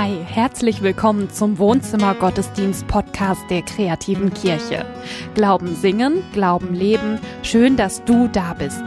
[0.00, 4.86] Hi, herzlich willkommen zum Wohnzimmer Gottesdienst Podcast der kreativen Kirche.
[5.34, 7.18] Glauben singen, Glauben leben.
[7.42, 8.80] Schön, dass du da bist.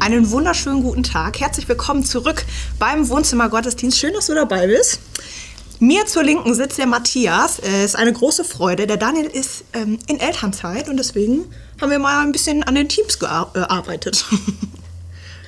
[0.00, 1.40] Einen wunderschönen guten Tag.
[1.40, 2.44] Herzlich willkommen zurück
[2.78, 3.98] beim Wohnzimmer Gottesdienst.
[3.98, 5.00] Schön, dass du dabei bist.
[5.78, 7.58] Mir zur Linken sitzt der Matthias.
[7.58, 8.86] Es ist eine große Freude.
[8.86, 11.46] Der Daniel ist ähm, in Elternzeit und deswegen
[11.80, 14.26] haben wir mal ein bisschen an den Teams gearbeitet.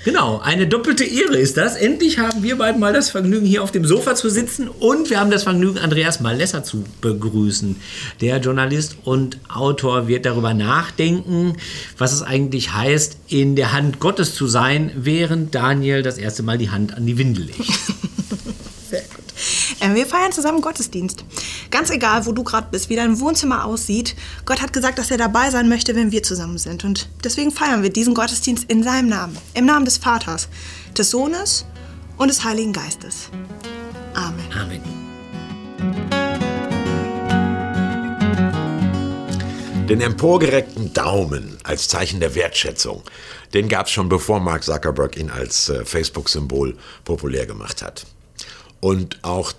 [0.05, 1.77] Genau, eine doppelte Ehre ist das.
[1.77, 5.21] Endlich haben wir beiden mal das Vergnügen, hier auf dem Sofa zu sitzen und wir
[5.21, 7.77] haben das Vergnügen, Andreas Malesser zu begrüßen.
[8.21, 11.57] Der Journalist und Autor wird darüber nachdenken,
[11.99, 16.59] was es eigentlich heißt, in der Hand Gottes zu sein, während Daniel das erste Mal
[16.59, 17.61] die Hand an die Windel legt.
[19.81, 21.25] Äh, wir feiern zusammen Gottesdienst.
[21.73, 24.15] Ganz egal, wo du gerade bist, wie dein Wohnzimmer aussieht.
[24.45, 26.85] Gott hat gesagt, dass er dabei sein möchte, wenn wir zusammen sind.
[26.85, 29.39] Und deswegen feiern wir diesen Gottesdienst in seinem Namen.
[29.55, 30.49] Im Namen des Vaters,
[30.99, 31.65] des Sohnes
[32.19, 33.31] und des Heiligen Geistes.
[34.13, 34.45] Amen.
[34.55, 34.83] Amen.
[39.89, 43.03] Den emporgereckten Daumen als Zeichen der Wertschätzung,
[43.55, 48.05] den gab es schon bevor Mark Zuckerberg ihn als äh, Facebook-Symbol populär gemacht hat.
[48.81, 49.55] Und auch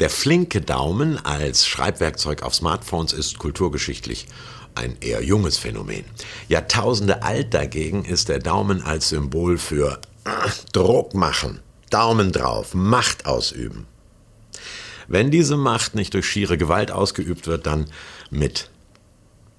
[0.00, 4.26] der flinke Daumen als Schreibwerkzeug auf Smartphones ist kulturgeschichtlich
[4.74, 6.04] ein eher junges Phänomen.
[6.48, 10.00] Jahrtausende alt dagegen ist der Daumen als Symbol für
[10.72, 13.86] Druck machen, Daumen drauf, Macht ausüben.
[15.06, 17.86] Wenn diese Macht nicht durch schiere Gewalt ausgeübt wird, dann
[18.30, 18.70] mit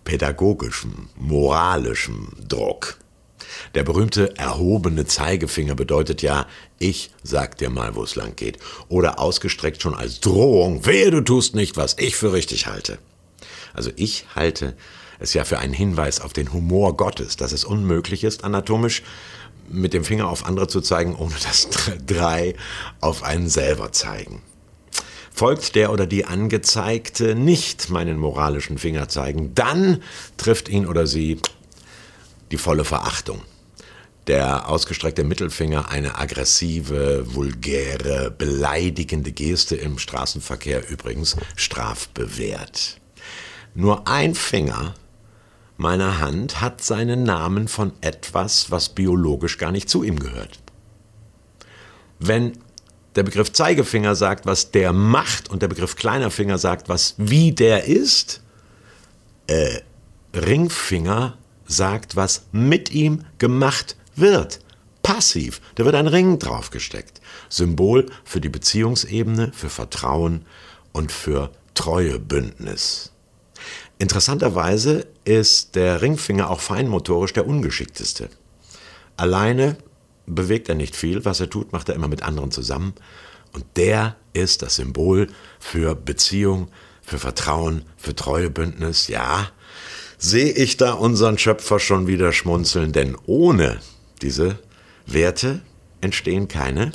[0.05, 2.97] pädagogischem, moralischem Druck.
[3.75, 6.47] Der berühmte erhobene Zeigefinger bedeutet ja,
[6.79, 8.57] ich sag dir mal, wo es lang geht.
[8.89, 12.97] Oder ausgestreckt schon als Drohung, wehe, du tust nicht, was ich für richtig halte.
[13.73, 14.75] Also ich halte
[15.19, 19.03] es ja für einen Hinweis auf den Humor Gottes, dass es unmöglich ist, anatomisch
[19.69, 21.69] mit dem Finger auf andere zu zeigen, ohne dass
[22.05, 22.55] drei
[22.99, 24.41] auf einen selber zeigen.
[25.33, 30.03] Folgt der oder die Angezeigte nicht meinen moralischen Finger zeigen, dann
[30.37, 31.39] trifft ihn oder sie
[32.51, 33.41] die volle Verachtung.
[34.27, 42.97] Der ausgestreckte Mittelfinger eine aggressive, vulgäre, beleidigende Geste im Straßenverkehr übrigens strafbewehrt.
[43.73, 44.93] Nur ein Finger
[45.77, 50.59] meiner Hand hat seinen Namen von etwas, was biologisch gar nicht zu ihm gehört.
[52.19, 52.53] Wenn
[53.15, 57.51] der Begriff Zeigefinger sagt, was der macht, und der Begriff kleiner Finger sagt, was wie
[57.51, 58.41] der ist,
[59.47, 59.79] äh,
[60.35, 61.37] Ringfinger
[61.71, 64.59] sagt, was mit ihm gemacht wird.
[65.03, 67.21] Passiv, da wird ein Ring draufgesteckt.
[67.49, 70.45] Symbol für die Beziehungsebene, für Vertrauen
[70.91, 73.11] und für Treuebündnis.
[73.97, 78.29] Interessanterweise ist der Ringfinger auch feinmotorisch der ungeschickteste.
[79.17, 79.77] Alleine
[80.25, 82.93] bewegt er nicht viel, was er tut, macht er immer mit anderen zusammen.
[83.53, 85.27] Und der ist das Symbol
[85.59, 86.69] für Beziehung,
[87.01, 89.07] für Vertrauen, für Treuebündnis.
[89.07, 89.49] Ja,
[90.21, 93.79] sehe ich da unseren Schöpfer schon wieder schmunzeln, denn ohne
[94.21, 94.59] diese
[95.07, 95.61] Werte
[95.99, 96.91] entstehen keine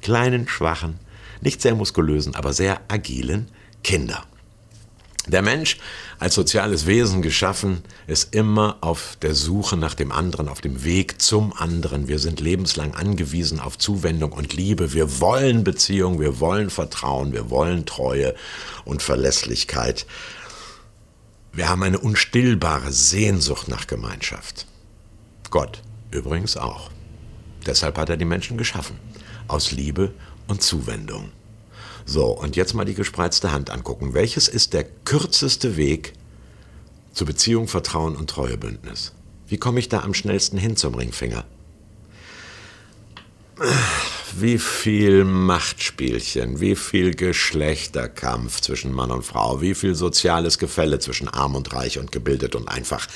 [0.00, 0.98] kleinen, schwachen,
[1.40, 3.48] nicht sehr muskulösen, aber sehr agilen
[3.84, 4.24] Kinder.
[5.28, 5.78] Der Mensch
[6.18, 11.22] als soziales Wesen geschaffen ist immer auf der Suche nach dem anderen, auf dem Weg
[11.22, 12.08] zum anderen.
[12.08, 14.92] Wir sind lebenslang angewiesen auf Zuwendung und Liebe.
[14.92, 18.34] Wir wollen Beziehung, wir wollen Vertrauen, wir wollen Treue
[18.84, 20.06] und Verlässlichkeit.
[21.54, 24.66] Wir haben eine unstillbare Sehnsucht nach Gemeinschaft.
[25.50, 26.90] Gott übrigens auch.
[27.66, 28.98] Deshalb hat er die Menschen geschaffen.
[29.48, 30.14] Aus Liebe
[30.48, 31.30] und Zuwendung.
[32.06, 34.14] So, und jetzt mal die gespreizte Hand angucken.
[34.14, 36.14] Welches ist der kürzeste Weg
[37.12, 39.12] zu Beziehung, Vertrauen und Treuebündnis?
[39.46, 41.44] Wie komme ich da am schnellsten hin zum Ringfinger?
[44.40, 51.28] Wie viel Machtspielchen, wie viel Geschlechterkampf zwischen Mann und Frau, wie viel soziales Gefälle zwischen
[51.28, 53.06] arm und reich und gebildet und einfach,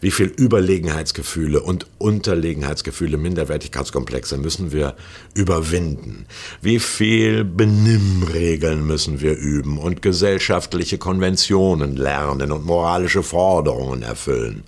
[0.00, 4.96] wie viel Überlegenheitsgefühle und Unterlegenheitsgefühle, Minderwertigkeitskomplexe müssen wir
[5.34, 6.26] überwinden,
[6.60, 14.64] wie viel Benimmregeln müssen wir üben und gesellschaftliche Konventionen lernen und moralische Forderungen erfüllen,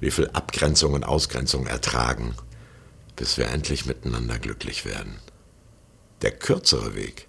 [0.00, 2.34] wie viel Abgrenzung und Ausgrenzung ertragen
[3.22, 5.14] bis wir endlich miteinander glücklich werden.
[6.22, 7.28] Der kürzere Weg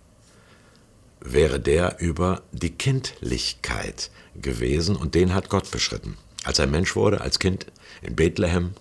[1.19, 6.17] wäre der über die Kindlichkeit gewesen und den hat Gott beschritten.
[6.45, 7.67] Als er Mensch wurde, als Kind
[8.01, 8.73] in Bethlehem,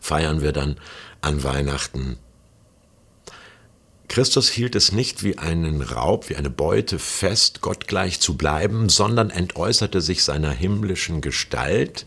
[0.00, 0.80] feiern wir dann
[1.20, 2.18] an Weihnachten.
[4.08, 9.30] Christus hielt es nicht wie einen Raub, wie eine Beute fest, gottgleich zu bleiben, sondern
[9.30, 12.04] entäußerte sich seiner himmlischen Gestalt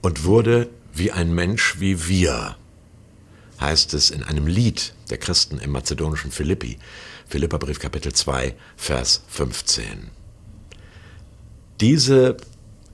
[0.00, 2.56] und wurde wie ein Mensch wie wir
[3.60, 6.78] heißt es in einem Lied der Christen im mazedonischen Philippi,
[7.28, 10.10] Philipperbrief Kapitel 2, Vers 15.
[11.80, 12.36] Diese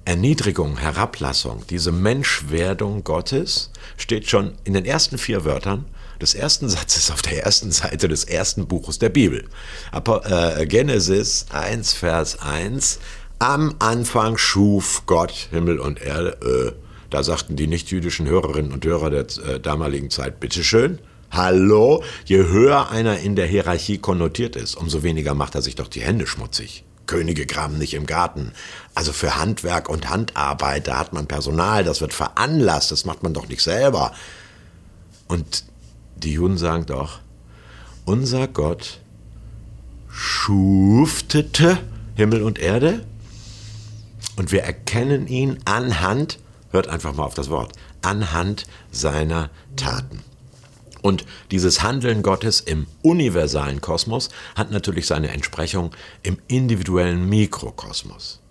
[0.05, 5.85] Erniedrigung, Herablassung, diese Menschwerdung Gottes steht schon in den ersten vier Wörtern
[6.21, 9.49] des ersten Satzes auf der ersten Seite des ersten Buches der Bibel.
[9.93, 12.99] Äh, Genesis 1, Vers 1.
[13.39, 16.77] Am Anfang schuf Gott Himmel und Erde.
[16.77, 20.99] Äh, da sagten die nichtjüdischen Hörerinnen und Hörer der äh, damaligen Zeit, bitteschön.
[21.31, 22.03] Hallo?
[22.25, 26.01] Je höher einer in der Hierarchie konnotiert ist, umso weniger macht er sich doch die
[26.01, 26.85] Hände schmutzig.
[27.07, 28.53] Könige graben nicht im Garten.
[28.95, 33.35] Also für Handwerk und Handarbeit, da hat man Personal, das wird veranlasst, das macht man
[33.35, 34.13] doch nicht selber.
[35.29, 35.65] Und
[36.17, 37.21] die Juden sagen doch,
[38.07, 39.01] unser Gott
[40.09, 41.79] schuftete
[42.15, 43.05] Himmel und Erde
[44.37, 46.39] und wir erkennen ihn anhand,
[46.73, 47.73] hört einfach mal auf das Wort,
[48.03, 50.23] anhand seiner Taten.
[51.03, 55.91] Und dieses Handeln Gottes im universalen Kosmos hat natürlich seine Entsprechung
[56.23, 58.43] im individuellen Mikrokosmos.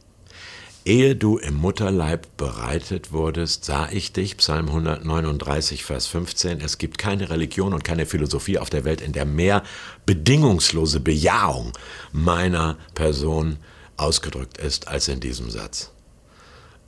[0.84, 6.60] Ehe du im Mutterleib bereitet wurdest, sah ich dich, Psalm 139, Vers 15.
[6.60, 9.62] Es gibt keine Religion und keine Philosophie auf der Welt, in der mehr
[10.08, 11.72] bedingungslose Bejahung
[12.12, 13.58] meiner Person
[13.96, 15.92] ausgedrückt ist als in diesem Satz.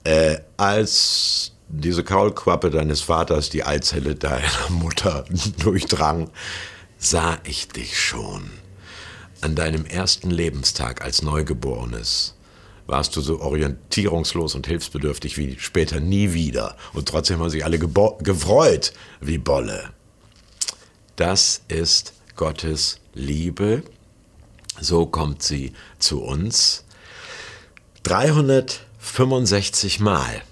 [0.04, 5.24] Äh, als diese Kaulquappe deines Vaters die Eizelle deiner Mutter
[5.58, 6.30] durchdrang,
[6.98, 8.50] sah ich dich schon.
[9.40, 12.34] An deinem ersten Lebenstag als Neugeborenes
[12.86, 16.76] warst du so orientierungslos und hilfsbedürftig wie später nie wieder.
[16.92, 19.90] Und trotzdem haben sich alle gefreut wie Bolle.
[21.16, 23.82] Das ist Gottes Liebe.
[24.80, 26.84] So kommt sie zu uns.
[29.04, 30.42] 365 Mal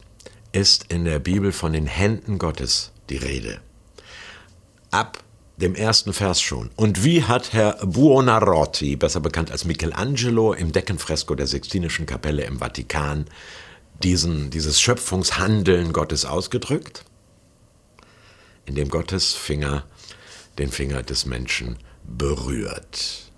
[0.53, 3.61] ist in der Bibel von den Händen Gottes die Rede.
[4.91, 5.25] Ab
[5.57, 6.71] dem ersten Vers schon.
[6.77, 12.59] Und wie hat Herr Buonarroti, besser bekannt als Michelangelo, im Deckenfresko der Sixtinischen Kapelle im
[12.59, 13.25] Vatikan,
[14.03, 17.05] diesen, dieses Schöpfungshandeln Gottes ausgedrückt?
[18.67, 19.85] Indem Gottes Finger
[20.59, 23.32] den Finger des Menschen berührt.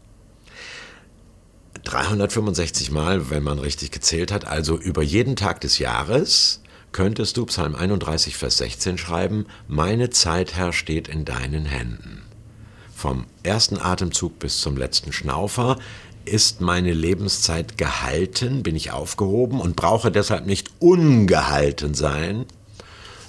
[1.84, 6.60] 365 Mal, wenn man richtig gezählt hat, also über jeden Tag des Jahres,
[6.92, 12.22] könntest du Psalm 31, Vers 16 schreiben, meine Zeit, Herr, steht in deinen Händen.
[12.94, 15.78] Vom ersten Atemzug bis zum letzten Schnaufer
[16.24, 22.46] ist meine Lebenszeit gehalten, bin ich aufgehoben und brauche deshalb nicht ungehalten sein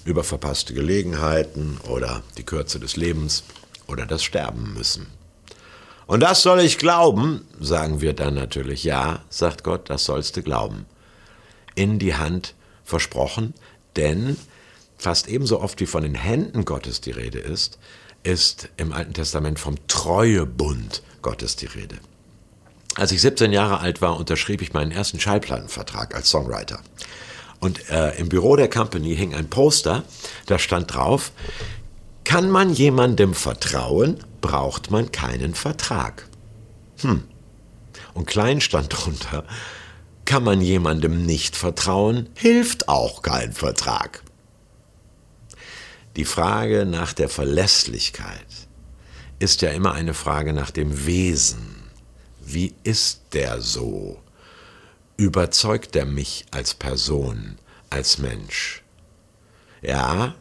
[0.05, 3.43] über verpasste Gelegenheiten oder die Kürze des Lebens
[3.87, 5.07] oder das Sterben müssen.
[6.07, 10.43] Und das soll ich glauben, sagen wir dann natürlich, ja, sagt Gott, das sollst du
[10.43, 10.85] glauben.
[11.73, 12.53] In die Hand
[12.83, 13.53] versprochen,
[13.95, 14.37] denn
[14.97, 17.79] fast ebenso oft wie von den Händen Gottes die Rede ist,
[18.23, 21.97] ist im Alten Testament vom Treuebund Gottes die Rede.
[22.95, 26.79] Als ich 17 Jahre alt war, unterschrieb ich meinen ersten Schallplattenvertrag als Songwriter.
[27.59, 30.03] Und äh, im Büro der Company hing ein Poster,
[30.45, 31.31] da stand drauf,
[32.23, 36.27] kann man jemandem vertrauen, braucht man keinen Vertrag.
[37.01, 37.23] Hm.
[38.13, 39.43] Und klein stand drunter,
[40.25, 44.21] kann man jemandem nicht vertrauen, hilft auch kein Vertrag.
[46.15, 48.45] Die Frage nach der Verlässlichkeit
[49.39, 51.89] ist ja immer eine Frage nach dem Wesen.
[52.39, 54.21] Wie ist der so?
[55.17, 57.57] Überzeugt er mich als Person,
[57.89, 58.83] als Mensch?
[59.81, 60.35] Ja,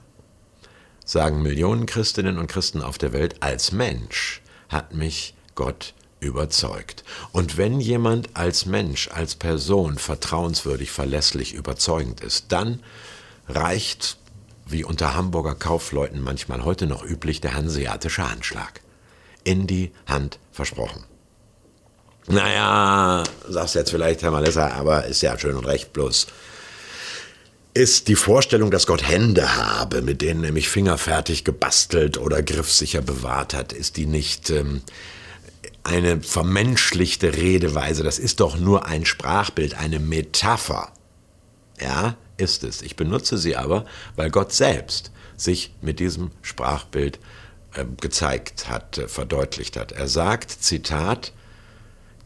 [1.04, 7.04] sagen Millionen Christinnen und Christen auf der Welt, als Mensch hat mich Gott überzeugt.
[7.32, 12.80] Und wenn jemand als Mensch, als Person vertrauenswürdig, verlässlich, überzeugend ist, dann
[13.49, 14.16] reicht,
[14.66, 18.80] wie unter Hamburger Kaufleuten manchmal heute noch üblich, der hanseatische Handschlag.
[19.44, 21.04] In die Hand versprochen.
[22.26, 26.28] Naja, sagst jetzt vielleicht, Herr Malessa, aber ist ja schön und recht bloß.
[27.76, 33.02] Ist die Vorstellung, dass Gott Hände habe, mit denen er mich fingerfertig gebastelt oder griffsicher
[33.02, 34.80] bewahrt hat, ist die nicht ähm,
[35.82, 38.04] eine vermenschlichte Redeweise.
[38.04, 40.92] Das ist doch nur ein Sprachbild, eine Metapher.
[41.80, 42.80] Ja, ist es.
[42.80, 47.18] Ich benutze sie aber, weil Gott selbst sich mit diesem Sprachbild
[47.74, 49.90] äh, gezeigt hat, äh, verdeutlicht hat.
[49.90, 51.32] Er sagt, Zitat,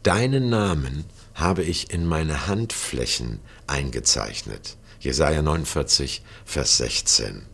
[0.03, 4.77] Deinen Namen habe ich in meine Handflächen eingezeichnet.
[4.99, 7.45] Jesaja 49, Vers 16.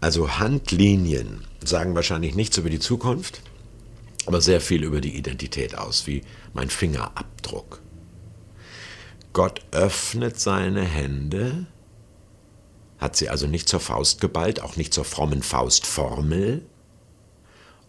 [0.00, 3.40] Also Handlinien sagen wahrscheinlich nichts über die Zukunft,
[4.26, 7.80] aber sehr viel über die Identität aus, wie mein Fingerabdruck.
[9.32, 11.66] Gott öffnet seine Hände,
[12.98, 16.64] hat sie also nicht zur Faust geballt, auch nicht zur frommen Faustformel.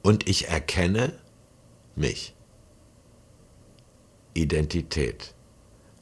[0.02, 1.14] Und ich erkenne
[1.96, 2.34] mich.
[4.34, 5.36] Identität.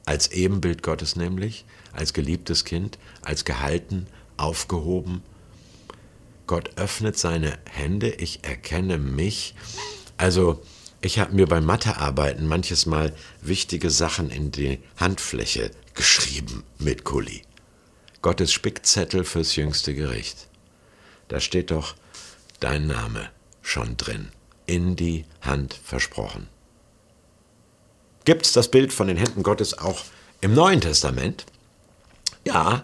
[0.06, 4.08] Als Ebenbild Gottes nämlich, als geliebtes Kind, als gehalten,
[4.38, 5.24] aufgehoben.
[6.48, 9.56] Gott öffnet seine Hände, ich erkenne mich.
[10.18, 10.62] Also
[11.02, 17.44] ich habe mir beim Mathearbeiten manches Mal wichtige Sachen in die Handfläche geschrieben mit Kuli.
[18.22, 20.48] Gottes Spickzettel fürs jüngste Gericht.
[21.28, 21.96] Da steht doch
[22.60, 23.30] dein Name
[23.62, 24.30] schon drin,
[24.66, 26.48] in die Hand versprochen.
[28.26, 30.02] Gibt es das Bild von den Händen Gottes auch
[30.42, 31.46] im Neuen Testament?
[32.46, 32.84] Ja,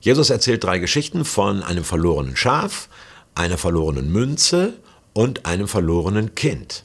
[0.00, 2.88] Jesus erzählt drei Geschichten von einem verlorenen Schaf,
[3.34, 4.74] einer verlorenen Münze
[5.12, 6.84] und einem verlorenen Kind.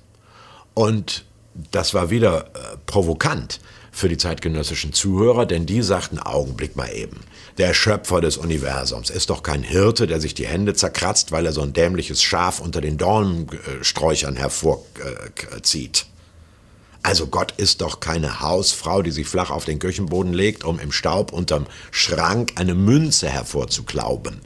[0.74, 1.26] Und
[1.72, 7.22] das war wieder äh, provokant für die zeitgenössischen Zuhörer, denn die sagten, Augenblick mal eben,
[7.58, 11.54] der Schöpfer des Universums ist doch kein Hirte, der sich die Hände zerkratzt, weil er
[11.54, 16.08] so ein dämliches Schaf unter den Dornensträuchern hervorzieht.
[17.06, 20.92] Also Gott ist doch keine Hausfrau, die sich flach auf den Küchenboden legt, um im
[20.92, 24.42] Staub unterm Schrank eine Münze hervorzuklauben.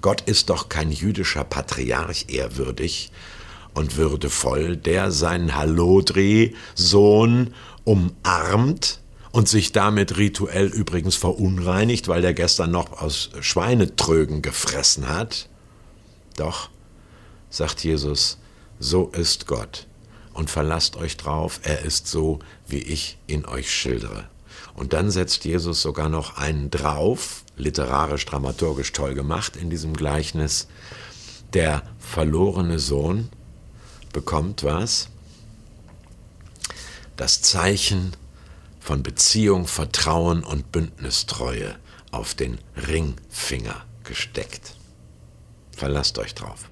[0.00, 3.12] Gott ist doch kein jüdischer Patriarch ehrwürdig
[3.74, 7.52] und würdevoll, der seinen Hallodri-Sohn
[7.84, 9.00] umarmt
[9.32, 15.50] und sich damit rituell übrigens verunreinigt, weil der gestern noch aus Schweinetrögen gefressen hat.
[16.38, 16.70] Doch,
[17.50, 18.38] sagt Jesus,
[18.78, 19.86] so ist Gott
[20.36, 24.28] und verlasst euch drauf, er ist so, wie ich ihn euch schildere.
[24.74, 30.68] Und dann setzt Jesus sogar noch einen drauf, literarisch, dramaturgisch toll gemacht in diesem Gleichnis.
[31.54, 33.30] Der verlorene Sohn
[34.12, 35.08] bekommt was?
[37.16, 38.12] Das Zeichen
[38.78, 41.76] von Beziehung, Vertrauen und Bündnistreue
[42.10, 44.76] auf den Ringfinger gesteckt.
[45.74, 46.68] Verlasst euch drauf.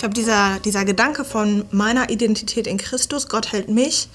[0.00, 4.08] Glaube, dieser, dieser Gedanke von meiner Identität in Christus, Gott hält mich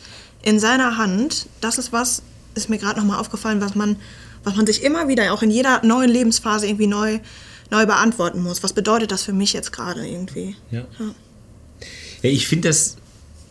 [0.44, 2.22] in seiner Hand, das ist was,
[2.56, 3.96] ist mir gerade nochmal aufgefallen, was man,
[4.44, 7.20] was man sich immer wieder, auch in jeder neuen Lebensphase irgendwie neu,
[7.72, 8.64] neu beantworten muss.
[8.64, 10.56] Was bedeutet das für mich jetzt gerade irgendwie?
[10.72, 10.86] Ja.
[11.00, 11.16] ja.
[12.22, 12.98] ja ich finde das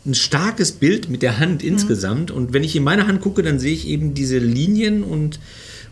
[0.06, 2.30] ein starkes Bild mit der Hand insgesamt.
[2.30, 2.36] Mhm.
[2.36, 5.40] Und wenn ich in meine Hand gucke, dann sehe ich eben diese Linien und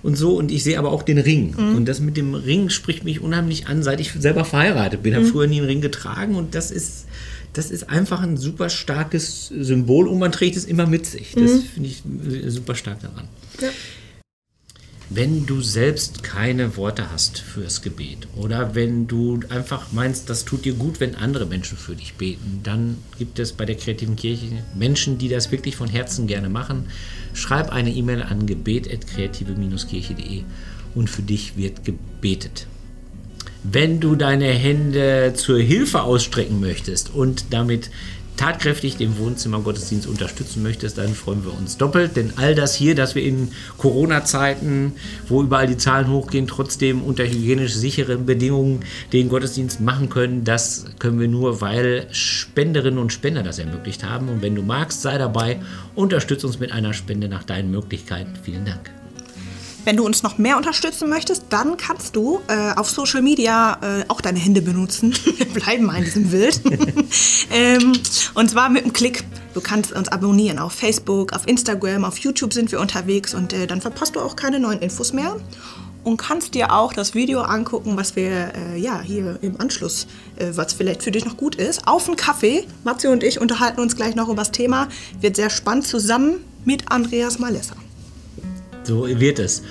[0.03, 0.37] und so.
[0.37, 1.55] Und ich sehe aber auch den Ring.
[1.57, 1.77] Mhm.
[1.77, 5.13] Und das mit dem Ring spricht mich unheimlich an, seit ich selber verheiratet bin.
[5.13, 5.17] Mhm.
[5.17, 7.07] Habe früher nie einen Ring getragen und das ist,
[7.53, 11.33] das ist einfach ein super starkes Symbol und man trägt es immer mit sich.
[11.33, 11.63] Das mhm.
[11.63, 12.03] finde ich
[12.53, 13.29] super stark daran.
[13.61, 13.69] Ja
[15.15, 20.65] wenn du selbst keine Worte hast fürs Gebet oder wenn du einfach meinst, das tut
[20.65, 24.47] dir gut, wenn andere Menschen für dich beten, dann gibt es bei der kreativen Kirche
[24.75, 26.87] Menschen, die das wirklich von Herzen gerne machen.
[27.35, 30.45] Schreib eine E-Mail an gebet.kreative-kirche.de
[30.95, 32.67] und für dich wird gebetet.
[33.65, 37.91] Wenn du deine Hände zur Hilfe ausstrecken möchtest und damit
[38.37, 42.17] tatkräftig den Wohnzimmergottesdienst unterstützen möchtest, dann freuen wir uns doppelt.
[42.17, 44.93] Denn all das hier, dass wir in Corona-Zeiten,
[45.29, 48.81] wo überall die Zahlen hochgehen, trotzdem unter hygienisch sicheren Bedingungen
[49.13, 54.29] den Gottesdienst machen können, das können wir nur, weil Spenderinnen und Spender das ermöglicht haben.
[54.29, 55.61] Und wenn du magst, sei dabei,
[55.95, 58.33] unterstütze uns mit einer Spende nach deinen Möglichkeiten.
[58.43, 59.02] Vielen Dank.
[59.85, 64.05] Wenn du uns noch mehr unterstützen möchtest, dann kannst du äh, auf Social Media äh,
[64.09, 65.13] auch deine Hände benutzen.
[65.37, 66.61] Wir bleiben mal in diesem Bild.
[67.51, 67.93] ähm,
[68.35, 69.25] und zwar mit einem Klick.
[69.55, 73.67] Du kannst uns abonnieren auf Facebook, auf Instagram, auf YouTube sind wir unterwegs und äh,
[73.67, 75.37] dann verpasst du auch keine neuen Infos mehr.
[76.05, 80.51] Und kannst dir auch das Video angucken, was wir äh, ja, hier im Anschluss, äh,
[80.55, 81.87] was vielleicht für dich noch gut ist.
[81.87, 82.67] Auf einen Kaffee.
[82.83, 84.89] Matze und ich unterhalten uns gleich noch über das Thema.
[85.21, 87.77] Wird sehr spannend zusammen mit Andreas Malessa.
[88.85, 89.63] So wird es.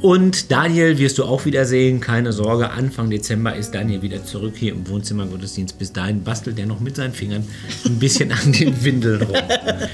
[0.00, 2.70] Und Daniel wirst du auch wieder sehen, keine Sorge.
[2.70, 5.78] Anfang Dezember ist Daniel wieder zurück hier im Wohnzimmer Gottesdienst.
[5.78, 7.44] Bis dahin bastelt er noch mit seinen Fingern
[7.84, 9.36] ein bisschen an den Windeln rum.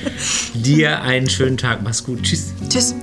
[0.54, 1.82] Dir einen schönen Tag.
[1.82, 2.22] Mach's gut.
[2.22, 2.52] Tschüss.
[2.68, 2.94] Tschüss.